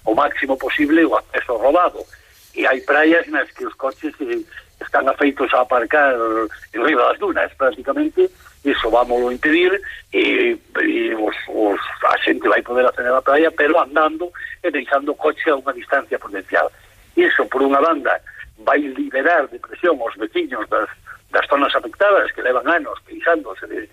o 0.02 0.12
máximo 0.12 0.58
posible 0.58 1.06
o 1.06 1.14
acceso 1.14 1.54
robado. 1.58 2.02
E 2.52 2.66
hai 2.66 2.82
praias 2.82 3.24
nas 3.30 3.46
que 3.54 3.64
os 3.64 3.74
coches 3.78 4.12
eh, 4.18 4.42
están 4.82 5.06
afeitos 5.08 5.48
a 5.54 5.62
aparcar 5.62 6.18
en 6.74 6.80
riba 6.82 7.08
das 7.08 7.18
dunas, 7.22 7.50
prácticamente, 7.54 8.26
iso 8.64 8.90
vámoslo 8.90 9.32
impedir 9.32 9.80
e, 10.12 10.56
e 10.80 11.14
os, 11.14 11.36
os, 11.48 11.80
a 12.06 12.16
xente 12.18 12.46
vai 12.48 12.62
poder 12.62 12.86
acceder 12.86 13.12
á 13.12 13.22
praia 13.22 13.50
pero 13.50 13.80
andando 13.80 14.30
e 14.62 14.70
deixando 14.70 15.12
o 15.12 15.18
coche 15.18 15.50
a 15.50 15.56
unha 15.56 15.74
distancia 15.74 16.18
prudencial. 16.18 16.70
Iso, 17.16 17.44
por 17.50 17.62
unha 17.62 17.82
banda, 17.82 18.14
vai 18.62 18.78
liberar 18.78 19.48
de 19.50 19.58
presión 19.58 19.98
os 19.98 20.14
veciños 20.14 20.62
das, 20.70 20.88
das 21.30 21.46
zonas 21.50 21.74
afectadas 21.74 22.30
que 22.32 22.42
levan 22.42 22.68
anos 22.68 22.98
queixándose 23.02 23.66
de, 23.66 23.88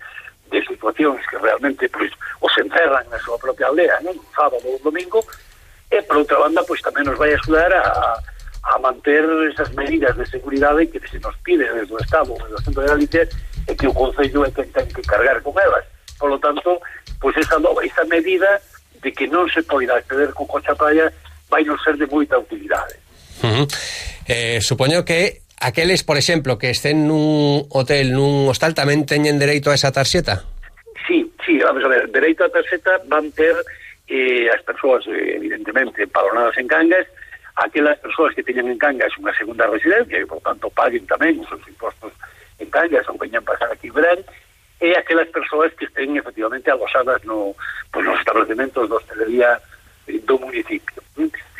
de 0.50 0.58
situacións 0.66 1.18
que 1.26 1.38
realmente 1.38 1.88
pois, 1.90 2.12
os 2.40 2.54
encerran 2.58 3.02
na 3.10 3.18
súa 3.18 3.38
propia 3.38 3.66
aldea, 3.66 3.98
non? 4.06 4.14
un 4.14 4.30
sábado 4.30 4.62
ou 4.66 4.78
un 4.78 4.84
domingo, 4.86 5.18
e 5.90 5.98
por 6.06 6.22
outra 6.22 6.38
banda, 6.38 6.62
pois 6.62 6.78
tamén 6.86 7.10
nos 7.10 7.18
vai 7.18 7.34
axudar 7.34 7.74
a, 7.74 8.14
a 8.62 8.78
manter 8.78 9.26
esas 9.50 9.74
medidas 9.74 10.14
de 10.14 10.26
seguridade 10.26 10.86
que 10.86 11.02
se 11.08 11.18
nos 11.18 11.34
pide 11.42 11.66
desde 11.66 11.94
o 11.94 11.98
Estado, 11.98 12.34
desde 12.38 12.54
o 12.54 12.62
Centro 12.62 12.82
de 12.82 12.92
Galicia, 12.94 13.24
e 13.70 13.74
que 13.78 13.86
o 13.86 13.94
Concello 13.94 14.42
é 14.42 14.50
quen 14.50 14.66
ten 14.74 14.90
que 14.90 15.02
cargar 15.06 15.38
con 15.46 15.54
elas. 15.54 15.86
Por 16.18 16.30
lo 16.30 16.38
tanto, 16.42 16.82
pois 17.22 17.36
esa, 17.38 17.58
nova, 17.62 17.86
esa 17.86 18.04
medida 18.04 18.60
de 19.00 19.12
que 19.14 19.30
non 19.30 19.46
se 19.46 19.62
poida 19.62 19.94
acceder 19.94 20.34
co 20.34 20.44
coche 20.50 20.74
a 20.74 20.76
praia 20.76 21.06
vai 21.46 21.62
non 21.62 21.78
ser 21.78 21.94
de 21.94 22.10
moita 22.10 22.34
utilidade. 22.36 22.98
Uh 23.46 23.62
-huh. 23.62 23.66
eh, 24.26 24.58
supoño 24.60 25.06
que 25.06 25.46
aqueles, 25.62 26.02
por 26.02 26.18
exemplo, 26.18 26.58
que 26.58 26.74
estén 26.74 27.06
nun 27.06 27.70
hotel, 27.70 28.12
nun 28.12 28.50
hostal, 28.50 28.74
tamén 28.74 29.06
teñen 29.06 29.38
dereito 29.38 29.70
a 29.70 29.78
esa 29.78 29.94
tarxeta? 29.94 30.44
Sí, 31.06 31.24
sí, 31.46 31.62
vamos 31.62 31.84
a 31.86 31.88
ver, 31.88 32.10
dereito 32.10 32.44
a 32.44 32.52
tarxeta 32.52 33.00
van 33.06 33.30
ter 33.32 33.54
eh, 34.10 34.50
as 34.50 34.60
persoas, 34.66 35.06
eh, 35.06 35.38
evidentemente, 35.38 36.04
palonadas 36.10 36.58
en 36.58 36.66
Cangas, 36.66 37.06
aquelas 37.56 37.98
persoas 38.02 38.34
que 38.34 38.42
teñen 38.42 38.66
en 38.66 38.78
Cangas 38.80 39.14
unha 39.16 39.32
segunda 39.38 39.70
residencia, 39.70 40.18
e, 40.18 40.26
por 40.26 40.42
tanto, 40.42 40.66
paguen 40.74 41.06
tamén 41.06 41.38
os 41.40 41.48
seus 41.48 41.64
impostos 41.70 42.12
en 42.60 42.68
Cangas 42.70 43.08
ou 43.08 43.18
veñan 43.18 43.44
pasar 43.44 43.72
aquí 43.72 43.90
verán 43.90 44.20
é 44.80 44.96
aquelas 44.96 45.28
persoas 45.28 45.72
que 45.74 45.84
estén 45.84 46.16
efectivamente 46.16 46.70
alosadas 46.70 47.20
no, 47.24 47.56
pues, 47.92 48.04
nos 48.04 48.18
establecementos 48.20 48.88
de 48.88 48.94
hostelería 48.96 49.60
do 50.24 50.36
municipio 50.38 51.02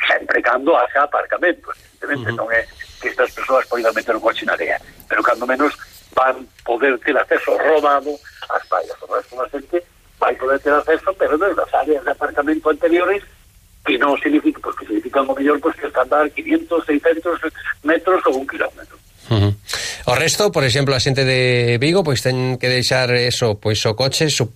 sempre 0.07 0.41
cando 0.41 0.77
haxa 0.77 1.03
aparcamento 1.03 1.69
evidentemente 2.01 2.29
uh 2.29 2.33
-huh. 2.33 2.39
non 2.41 2.47
é 2.53 2.61
que 3.01 3.09
estas 3.09 3.31
persoas 3.33 3.65
poidan 3.67 3.93
meter 3.93 4.15
un 4.15 4.23
coche 4.23 4.45
na 4.45 4.53
área 4.53 4.77
pero 5.09 5.21
cando 5.25 5.45
menos 5.45 5.73
van 6.13 6.45
poder 6.65 6.97
ter 7.01 7.17
acceso 7.17 7.57
robado 7.57 8.13
ás 8.49 8.63
paias 8.69 8.97
o 9.01 9.07
resto 9.09 9.35
da 9.37 9.49
xente 9.49 9.77
vai 10.19 10.33
poder 10.35 10.59
ter 10.59 10.73
acceso 10.73 11.09
pero 11.17 11.37
das 11.37 11.73
áreas 11.73 12.03
de 12.05 12.11
aparcamento 12.11 12.69
anteriores 12.69 13.23
que 13.85 13.97
non 13.97 14.13
significa, 14.21 14.61
porque 14.61 14.85
significa 14.85 15.21
o 15.21 15.33
mellor 15.33 15.59
pues, 15.59 15.75
que 15.75 15.87
están 15.87 16.07
dar 16.07 16.29
500, 16.29 16.85
600 16.85 17.39
metros 17.83 18.21
ou 18.27 18.37
un 18.37 18.45
kilómetro. 18.45 18.97
Uh 19.29 19.37
-huh. 19.37 19.53
O 20.05 20.15
resto, 20.15 20.51
por 20.51 20.63
exemplo, 20.63 20.95
a 20.97 21.01
xente 21.03 21.21
de 21.21 21.77
Vigo 21.77 22.01
pois 22.01 22.25
ten 22.25 22.57
que 22.57 22.71
deixar 22.71 23.13
eso, 23.13 23.61
pois 23.61 23.77
o 23.85 23.93
coche 23.93 24.33
su, 24.33 24.49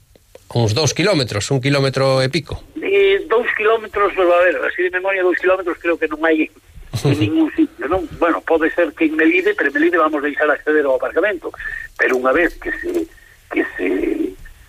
uns 0.58 0.74
dous 0.74 0.94
kilómetros, 0.98 1.52
un 1.54 1.62
kilómetro 1.62 2.22
e 2.22 2.30
pico. 2.34 2.62
E 2.82 3.22
dous 3.30 3.46
kilómetros, 3.54 4.14
a 4.18 4.40
ver, 4.42 4.58
así 4.66 4.90
de 4.90 4.94
memoria 4.98 5.22
dous 5.22 5.38
kilómetros 5.38 5.78
creo 5.78 5.98
que 5.98 6.10
non 6.10 6.22
hai 6.26 6.50
en 7.06 7.18
ningún 7.20 7.50
sitio, 7.54 7.86
non? 7.86 8.10
Bueno, 8.18 8.42
pode 8.42 8.74
ser 8.74 8.90
que 8.98 9.06
en 9.06 9.14
Melide, 9.14 9.54
pero 9.54 9.70
en 9.70 9.76
Melide 9.78 10.02
vamos 10.02 10.24
a 10.24 10.26
deixar 10.26 10.50
acceder 10.50 10.86
ao 10.86 10.98
aparcamento, 10.98 11.54
pero 11.94 12.18
unha 12.18 12.34
vez 12.34 12.58
que 12.58 12.74
se 12.82 13.06
que 13.54 13.64
se 13.78 13.88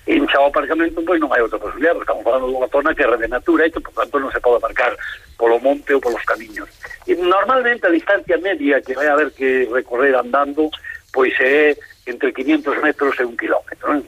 encha 0.07 0.39
o 0.39 0.47
aparcamento, 0.53 1.03
pois 1.03 1.19
non 1.19 1.33
hai 1.33 1.43
outra 1.43 1.59
posibilidad, 1.59 1.97
porque 1.97 2.07
estamos 2.07 2.25
falando 2.25 2.47
dunha 2.47 2.71
zona 2.71 2.95
que 2.95 3.03
é 3.03 3.17
de 3.17 3.29
natura 3.33 3.67
e 3.67 3.73
que, 3.73 3.83
por 3.83 3.95
tanto, 3.97 4.21
non 4.21 4.31
se 4.31 4.39
pode 4.45 4.61
aparcar 4.63 4.93
polo 5.41 5.59
monte 5.59 5.91
ou 5.97 6.01
polos 6.05 6.23
camiños. 6.23 6.71
Normalmente 7.15 7.87
a 7.87 7.91
distancia 7.91 8.37
media 8.39 8.83
que 8.83 8.95
vai 8.95 9.07
haber 9.07 9.31
que 9.31 9.71
recorrer 9.71 10.15
andando, 10.19 10.71
pois 11.15 11.33
é 11.39 11.77
entre 12.07 12.33
500 12.33 12.83
metros 12.83 13.15
e 13.21 13.25
un 13.25 13.37
kilómetro. 13.37 13.87
¿eh? 13.95 14.03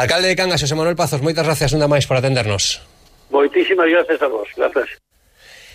Alcalde 0.00 0.28
de 0.28 0.36
Cangas, 0.36 0.60
José 0.60 0.74
Manuel 0.74 0.96
Pazos, 0.96 1.20
moitas 1.20 1.44
gracias 1.44 1.76
unha 1.76 1.88
máis 1.88 2.08
por 2.08 2.16
atendernos. 2.16 2.80
Moitísimas 3.28 3.88
gracias 3.88 4.20
a 4.22 4.28
vos, 4.28 4.48
gracias. 4.56 5.09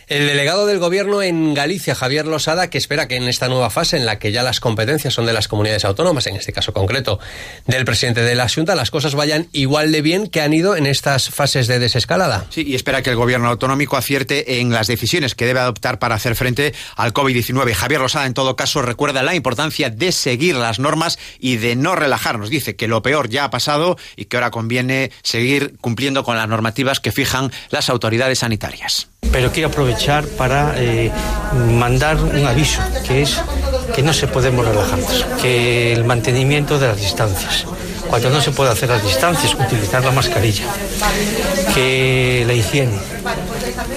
El 0.07 0.27
delegado 0.27 0.67
del 0.67 0.77
Gobierno 0.77 1.24
en 1.24 1.55
Galicia, 1.55 1.95
Javier 1.95 2.27
Losada, 2.27 2.69
que 2.69 2.77
espera 2.77 3.07
que 3.07 3.15
en 3.15 3.24
esta 3.24 3.47
nueva 3.47 3.71
fase 3.71 3.97
en 3.97 4.05
la 4.05 4.19
que 4.19 4.31
ya 4.31 4.43
las 4.43 4.59
competencias 4.59 5.15
son 5.15 5.25
de 5.25 5.33
las 5.33 5.47
comunidades 5.47 5.83
autónomas, 5.83 6.27
en 6.27 6.35
este 6.35 6.53
caso 6.53 6.74
concreto 6.74 7.19
del 7.65 7.85
presidente 7.85 8.21
de 8.21 8.35
la 8.35 8.47
Junta, 8.47 8.75
las 8.75 8.91
cosas 8.91 9.15
vayan 9.15 9.47
igual 9.51 9.91
de 9.91 10.03
bien 10.03 10.27
que 10.27 10.41
han 10.41 10.53
ido 10.53 10.75
en 10.75 10.85
estas 10.85 11.31
fases 11.31 11.65
de 11.65 11.79
desescalada. 11.79 12.45
Sí, 12.51 12.63
y 12.67 12.75
espera 12.75 13.01
que 13.01 13.09
el 13.09 13.15
Gobierno 13.15 13.50
autonómico 13.50 13.97
acierte 13.97 14.59
en 14.59 14.71
las 14.71 14.85
decisiones 14.85 15.33
que 15.33 15.47
debe 15.47 15.62
adoptar 15.62 15.97
para 15.97 16.13
hacer 16.13 16.35
frente 16.35 16.75
al 16.95 17.12
COVID-19. 17.12 17.74
Javier 17.74 18.01
Losada, 18.01 18.27
en 18.27 18.35
todo 18.35 18.55
caso, 18.55 18.83
recuerda 18.83 19.24
la 19.24 19.33
importancia 19.33 19.89
de 19.89 20.12
seguir 20.12 20.55
las 20.55 20.77
normas 20.77 21.17
y 21.39 21.57
de 21.57 21.75
no 21.75 21.95
relajarnos. 21.95 22.51
Dice 22.51 22.75
que 22.75 22.88
lo 22.88 23.01
peor 23.01 23.27
ya 23.29 23.45
ha 23.45 23.50
pasado 23.50 23.97
y 24.15 24.25
que 24.25 24.38
ahora 24.38 24.51
conviene 24.51 25.12
seguir 25.24 25.77
cumpliendo 25.81 26.24
con 26.24 26.38
las 26.38 26.47
normativas 26.47 27.00
que 27.00 27.12
fijan 27.12 27.51
las 27.71 27.89
autoridades 27.89 28.39
sanitarias. 28.39 29.07
pero 29.31 29.51
quiero 29.51 29.69
aprovechar 29.69 29.95
para 30.38 30.74
eh, 30.78 31.10
mandar 31.72 32.18
un 32.18 32.46
aviso, 32.46 32.82
que 33.08 33.22
es 33.22 33.38
que 33.96 34.02
no 34.04 34.14
se 34.14 34.28
podemos 34.28 34.66
relajarnos, 34.66 35.25
que 35.42 35.94
el 35.94 36.04
mantenimiento 36.04 36.78
de 36.78 36.88
las 36.88 36.98
distancias, 36.98 37.66
cuando 38.10 38.30
no 38.30 38.42
se 38.42 38.52
puede 38.52 38.72
hacer 38.72 38.90
las 38.90 39.02
distancias, 39.04 39.54
utilizar 39.54 40.04
la 40.04 40.12
mascarilla, 40.12 40.66
que 41.74 42.44
la 42.46 42.54
higiene, 42.54 42.98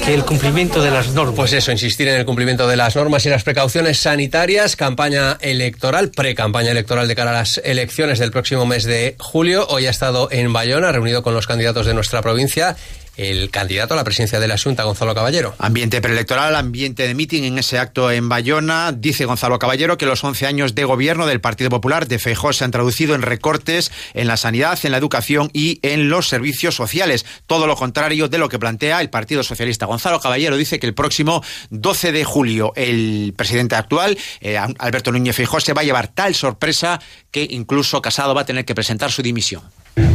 que 0.05 0.15
el 0.15 0.25
cumplimiento 0.25 0.81
de 0.83 0.91
las 0.93 1.09
normas. 1.09 1.35
Pues 1.35 1.53
eso, 1.53 1.73
insistir 1.73 2.07
en 2.09 2.15
el 2.15 2.25
cumplimiento 2.25 2.69
de 2.69 2.77
las 2.77 2.95
normas 2.95 3.27
y 3.27 3.29
las 3.29 3.43
precauciones 3.43 3.99
sanitarias, 3.99 4.77
campaña 4.77 5.37
electoral, 5.41 6.11
pre-campaña 6.11 6.71
electoral 6.71 7.09
de 7.09 7.17
cara 7.17 7.31
a 7.31 7.35
las 7.35 7.61
elecciones 7.65 8.19
del 8.21 8.31
próximo 8.31 8.67
mes 8.67 8.85
de 8.85 9.17
julio. 9.19 9.67
Hoy 9.69 9.87
ha 9.87 9.91
estado 9.91 10.29
en 10.31 10.53
Bayona, 10.53 10.93
reunido 10.93 11.23
con 11.23 11.35
los 11.35 11.47
candidatos 11.47 11.87
de 11.87 11.95
nuestra 11.95 12.23
provincia 12.23 12.77
el 13.19 13.51
candidato 13.51 13.95
a 13.95 13.97
la 13.97 14.05
presidencia 14.05 14.41
de 14.41 14.49
la 14.49 14.57
Junta, 14.57 14.85
Gonzalo 14.85 15.15
Caballero. 15.15 15.55
Ambiente 15.59 16.01
preelectoral, 16.01 16.55
ambiente 16.55 17.07
de 17.07 17.15
mitin 17.15 17.45
en 17.45 17.59
ese 17.59 17.79
acto 17.79 18.11
en 18.11 18.29
Bayona. 18.29 18.93
Dice 18.93 19.25
Gonzalo 19.25 19.59
Caballero 19.59 19.99
que 19.99 20.07
los 20.07 20.23
11 20.23 20.47
años 20.47 20.75
de 20.77 20.85
gobierno 20.85 21.27
del 21.27 21.41
Partido 21.41 21.69
Popular 21.69 22.07
de 22.07 22.21
Feijóo 22.21 22.53
se 22.53 22.65
han 22.65 22.71
traducido 22.71 23.17
en 23.17 23.23
recortes 23.23 23.91
en 24.15 24.29
la 24.29 24.37
sanidad, 24.37 24.79
en 24.85 24.93
la 24.93 24.99
educación 24.99 25.51
y 25.53 25.81
en 25.83 26.09
los 26.09 26.29
servicios 26.29 26.77
sociales. 26.77 27.27
Todo 27.49 27.67
lo 27.67 27.75
contrario 27.75 28.29
de 28.29 28.39
lo 28.39 28.49
que 28.49 28.61
plantea 28.61 29.01
el 29.01 29.11
Partido 29.11 29.43
Socialista. 29.43 29.87
Gonzalo 29.87 30.21
Caballero 30.21 30.57
dice 30.57 30.79
que 30.79 30.87
el 30.87 30.95
próximo 30.95 31.43
12 31.71 32.13
de 32.13 32.25
julio 32.25 32.73
el 32.77 33.35
presidente 33.37 33.75
actual, 33.75 34.17
eh, 34.41 34.59
Alberto 34.79 35.11
Núñez 35.11 35.35
Feijóo, 35.35 35.59
se 35.59 35.73
va 35.73 35.83
a 35.83 35.85
llevar 35.85 36.07
tal 36.07 36.37
sorpresa 36.37 37.01
que 37.33 37.47
incluso 37.51 38.01
Casado 38.01 38.33
va 38.33 38.43
a 38.43 38.47
tener 38.47 38.65
que 38.65 38.77
presentar 38.77 39.11
su 39.11 39.23
dimisión. 39.23 39.63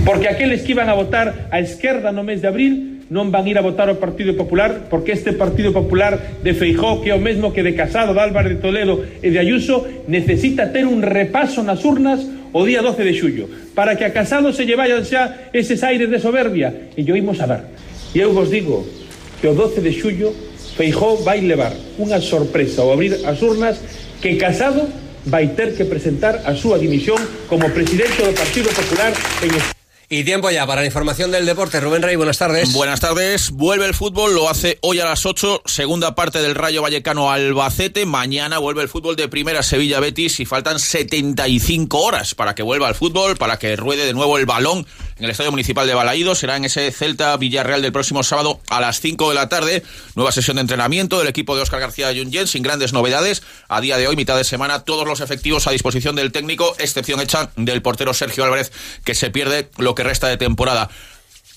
Porque 0.05 0.29
aqueles 0.29 0.61
que 0.61 0.71
iban 0.71 0.89
a 0.89 0.93
votar 0.93 1.49
a 1.51 1.59
esquerda 1.59 2.11
no 2.11 2.23
mes 2.23 2.41
de 2.41 2.47
abril 2.47 2.92
non 3.09 3.31
van 3.31 3.47
ir 3.47 3.59
a 3.59 3.65
votar 3.65 3.89
ao 3.89 3.99
Partido 3.99 4.37
Popular 4.37 4.87
porque 4.87 5.11
este 5.11 5.33
Partido 5.33 5.73
Popular 5.73 6.39
de 6.39 6.53
Feijó, 6.53 7.01
que 7.01 7.11
é 7.11 7.15
o 7.15 7.23
mesmo 7.23 7.51
que 7.51 7.63
de 7.63 7.75
Casado, 7.75 8.13
de 8.13 8.21
Álvarez 8.21 8.55
de 8.55 8.63
Toledo 8.63 9.03
e 9.19 9.31
de 9.31 9.39
Ayuso, 9.39 9.83
necesita 10.07 10.71
ter 10.71 10.87
un 10.87 11.03
repaso 11.03 11.63
nas 11.63 11.83
urnas 11.83 12.23
o 12.53 12.61
día 12.63 12.85
12 12.85 13.01
de 13.01 13.13
xullo, 13.17 13.45
para 13.73 13.97
que 13.97 14.05
a 14.05 14.13
Casado 14.13 14.53
se 14.53 14.63
lle 14.63 14.77
vayan 14.77 15.03
xa 15.03 15.49
eses 15.51 15.81
aires 15.81 16.07
de 16.07 16.21
soberbia. 16.21 16.93
E 16.93 17.01
yo 17.01 17.17
imos 17.17 17.41
a 17.41 17.49
ver. 17.49 17.61
E 18.13 18.21
eu 18.21 18.29
vos 18.31 18.53
digo 18.53 18.85
que 19.41 19.49
o 19.49 19.57
12 19.57 19.81
de 19.81 19.91
xullo 19.91 20.29
Feijó 20.77 21.17
vai 21.21 21.41
levar 21.41 21.73
unha 22.01 22.17
sorpresa 22.21 22.81
ao 22.81 22.93
abrir 22.93 23.13
as 23.25 23.41
urnas 23.41 23.77
que 24.21 24.37
Casado 24.37 24.89
vai 25.25 25.53
ter 25.53 25.75
que 25.77 25.85
presentar 25.85 26.41
a 26.45 26.53
súa 26.57 26.81
dimisión 26.81 27.17
como 27.47 27.69
presidente 27.69 28.25
do 28.25 28.33
Partido 28.33 28.69
Popular 28.73 29.13
en 29.45 29.82
y 30.09 30.23
tiempo 30.23 30.49
ya 30.51 30.65
para 30.67 30.81
la 30.81 30.87
información 30.87 31.31
del 31.31 31.45
deporte. 31.45 31.79
Rubén 31.79 32.01
Rey, 32.01 32.15
buenas 32.15 32.37
tardes. 32.37 32.73
Buenas 32.73 32.99
tardes. 32.99 33.51
Vuelve 33.51 33.85
el 33.85 33.93
fútbol, 33.93 34.35
lo 34.35 34.49
hace 34.49 34.77
hoy 34.81 34.99
a 34.99 35.05
las 35.05 35.25
8, 35.25 35.63
segunda 35.65 36.15
parte 36.15 36.41
del 36.41 36.55
Rayo 36.55 36.81
Vallecano 36.81 37.31
Albacete. 37.31 38.05
Mañana 38.05 38.57
vuelve 38.57 38.81
el 38.81 38.89
fútbol 38.89 39.15
de 39.15 39.27
primera 39.27 39.63
Sevilla 39.63 39.99
Betis 39.99 40.39
y 40.39 40.45
faltan 40.45 40.79
75 40.79 41.99
horas 41.99 42.35
para 42.35 42.55
que 42.55 42.63
vuelva 42.63 42.89
el 42.89 42.95
fútbol, 42.95 43.37
para 43.37 43.57
que 43.57 43.75
ruede 43.75 44.05
de 44.05 44.13
nuevo 44.13 44.37
el 44.37 44.45
balón 44.45 44.85
en 45.17 45.25
el 45.25 45.31
Estadio 45.31 45.51
Municipal 45.51 45.87
de 45.87 45.93
Balaído. 45.93 46.35
Será 46.35 46.57
en 46.57 46.65
ese 46.65 46.91
Celta 46.91 47.35
Villarreal 47.37 47.81
del 47.81 47.91
próximo 47.91 48.23
sábado 48.23 48.59
a 48.69 48.81
las 48.81 48.99
5 48.99 49.29
de 49.29 49.35
la 49.35 49.49
tarde. 49.49 49.83
Nueva 50.15 50.31
sesión 50.31 50.55
de 50.55 50.61
entrenamiento 50.61 51.19
del 51.19 51.27
equipo 51.27 51.55
de 51.55 51.61
Óscar 51.61 51.79
García 51.79 52.07
Junyent 52.07 52.47
sin 52.47 52.63
grandes 52.63 52.93
novedades. 52.93 53.43
A 53.67 53.81
día 53.81 53.97
de 53.97 54.07
hoy, 54.07 54.15
mitad 54.15 54.37
de 54.37 54.43
semana, 54.43 54.83
todos 54.83 55.07
los 55.07 55.21
efectivos 55.21 55.67
a 55.67 55.71
disposición 55.71 56.15
del 56.15 56.31
técnico, 56.31 56.75
excepción 56.79 57.19
hecha 57.19 57.51
del 57.55 57.81
portero 57.81 58.13
Sergio 58.13 58.43
Álvarez, 58.43 58.71
que 59.03 59.15
se 59.15 59.29
pierde 59.29 59.69
lo 59.77 59.95
que 59.95 60.03
resta 60.03 60.27
de 60.27 60.37
temporada. 60.37 60.89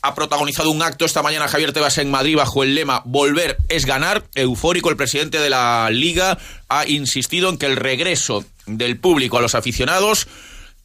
Ha 0.03 0.15
protagonizado 0.15 0.71
un 0.71 0.83
acto 0.83 1.05
esta 1.05 1.23
mañana 1.23 1.49
Javier 1.49 1.73
Tebas 1.73 1.99
en 1.99 2.11
Madrid 2.11 2.37
bajo 2.37 2.63
el 2.63 2.75
lema 2.75 3.03
Volver 3.05 3.57
es 3.69 3.87
ganar. 3.87 4.25
Eufórico, 4.35 4.91
el 4.91 4.97
presidente 4.97 5.41
de 5.41 5.51
la 5.51 5.89
liga 5.91 6.39
ha 6.69 6.87
insistido 6.87 7.49
en 7.51 7.59
que 7.59 7.67
el 7.67 7.77
regreso 7.77 8.45
del 8.67 8.99
público 8.99 9.39
a 9.39 9.41
los 9.41 9.55
aficionados 9.55 10.29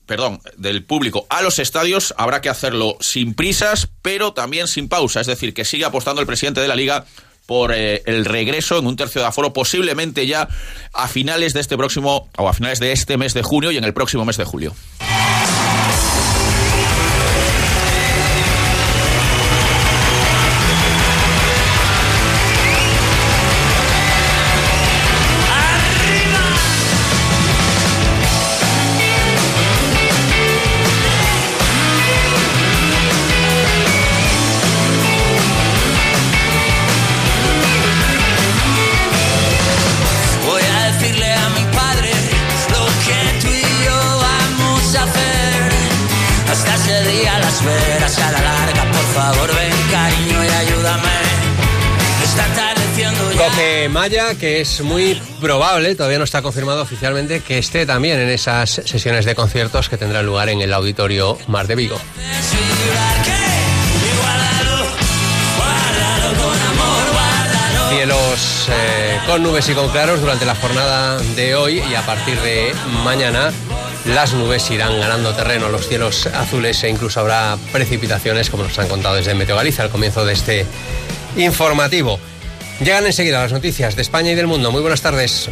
perdón, 0.05 0.41
del 0.57 0.83
público 0.83 1.25
a 1.29 1.41
los 1.41 1.59
estadios 1.59 2.13
habrá 2.17 2.41
que 2.41 2.49
hacerlo 2.49 2.97
sin 2.99 3.33
prisas, 3.33 3.87
pero 4.01 4.33
también 4.33 4.67
sin 4.67 4.89
pausa. 4.89 5.21
Es 5.21 5.27
decir, 5.27 5.53
que 5.53 5.65
sigue 5.65 5.85
apostando 5.85 6.21
el 6.21 6.27
presidente 6.27 6.61
de 6.61 6.67
la 6.67 6.75
liga 6.75 7.05
por 7.45 7.73
eh, 7.73 8.01
el 8.05 8.25
regreso 8.25 8.77
en 8.77 8.87
un 8.87 8.95
tercio 8.95 9.21
de 9.21 9.27
aforo, 9.27 9.53
posiblemente 9.53 10.27
ya 10.27 10.47
a 10.93 11.07
finales 11.07 11.53
de 11.53 11.59
este 11.59 11.77
próximo, 11.77 12.29
o 12.37 12.47
a 12.47 12.53
finales 12.53 12.79
de 12.79 12.91
este 12.91 13.17
mes 13.17 13.33
de 13.33 13.43
junio 13.43 13.71
y 13.71 13.77
en 13.77 13.83
el 13.83 13.93
próximo 13.93 14.25
mes 14.25 14.37
de 14.37 14.45
julio. 14.45 14.73
Que 54.39 54.61
es 54.61 54.81
muy 54.81 55.21
probable, 55.39 55.93
todavía 55.95 56.17
no 56.17 56.23
está 56.23 56.41
confirmado 56.41 56.81
oficialmente, 56.81 57.41
que 57.41 57.57
esté 57.57 57.85
también 57.85 58.19
en 58.19 58.29
esas 58.29 58.69
sesiones 58.69 59.25
de 59.25 59.35
conciertos 59.35 59.89
que 59.89 59.97
tendrán 59.97 60.25
lugar 60.25 60.49
en 60.49 60.61
el 60.61 60.73
Auditorio 60.73 61.37
Mar 61.47 61.67
de 61.67 61.75
Vigo. 61.75 61.97
Cielos 67.89 68.67
eh, 68.71 69.19
con 69.27 69.43
nubes 69.43 69.69
y 69.69 69.73
con 69.73 69.89
claros 69.89 70.21
durante 70.21 70.45
la 70.45 70.55
jornada 70.55 71.19
de 71.35 71.55
hoy 71.55 71.83
y 71.89 71.93
a 71.93 72.01
partir 72.05 72.39
de 72.39 72.73
mañana 73.03 73.51
las 74.05 74.33
nubes 74.33 74.69
irán 74.71 74.99
ganando 74.99 75.33
terreno, 75.35 75.69
los 75.69 75.87
cielos 75.87 76.25
azules 76.27 76.83
e 76.83 76.89
incluso 76.89 77.19
habrá 77.19 77.57
precipitaciones, 77.71 78.49
como 78.49 78.63
nos 78.63 78.79
han 78.79 78.87
contado 78.87 79.15
desde 79.15 79.35
Meteo 79.35 79.55
Galicia 79.55 79.83
al 79.83 79.91
comienzo 79.91 80.25
de 80.25 80.33
este 80.33 80.65
informativo. 81.37 82.19
Llegan 82.83 83.05
enseguida 83.05 83.41
las 83.41 83.53
noticias 83.53 83.95
de 83.95 84.01
España 84.01 84.31
y 84.31 84.35
del 84.35 84.47
mundo. 84.47 84.71
Muy 84.71 84.81
buenas 84.81 85.01
tardes. 85.01 85.49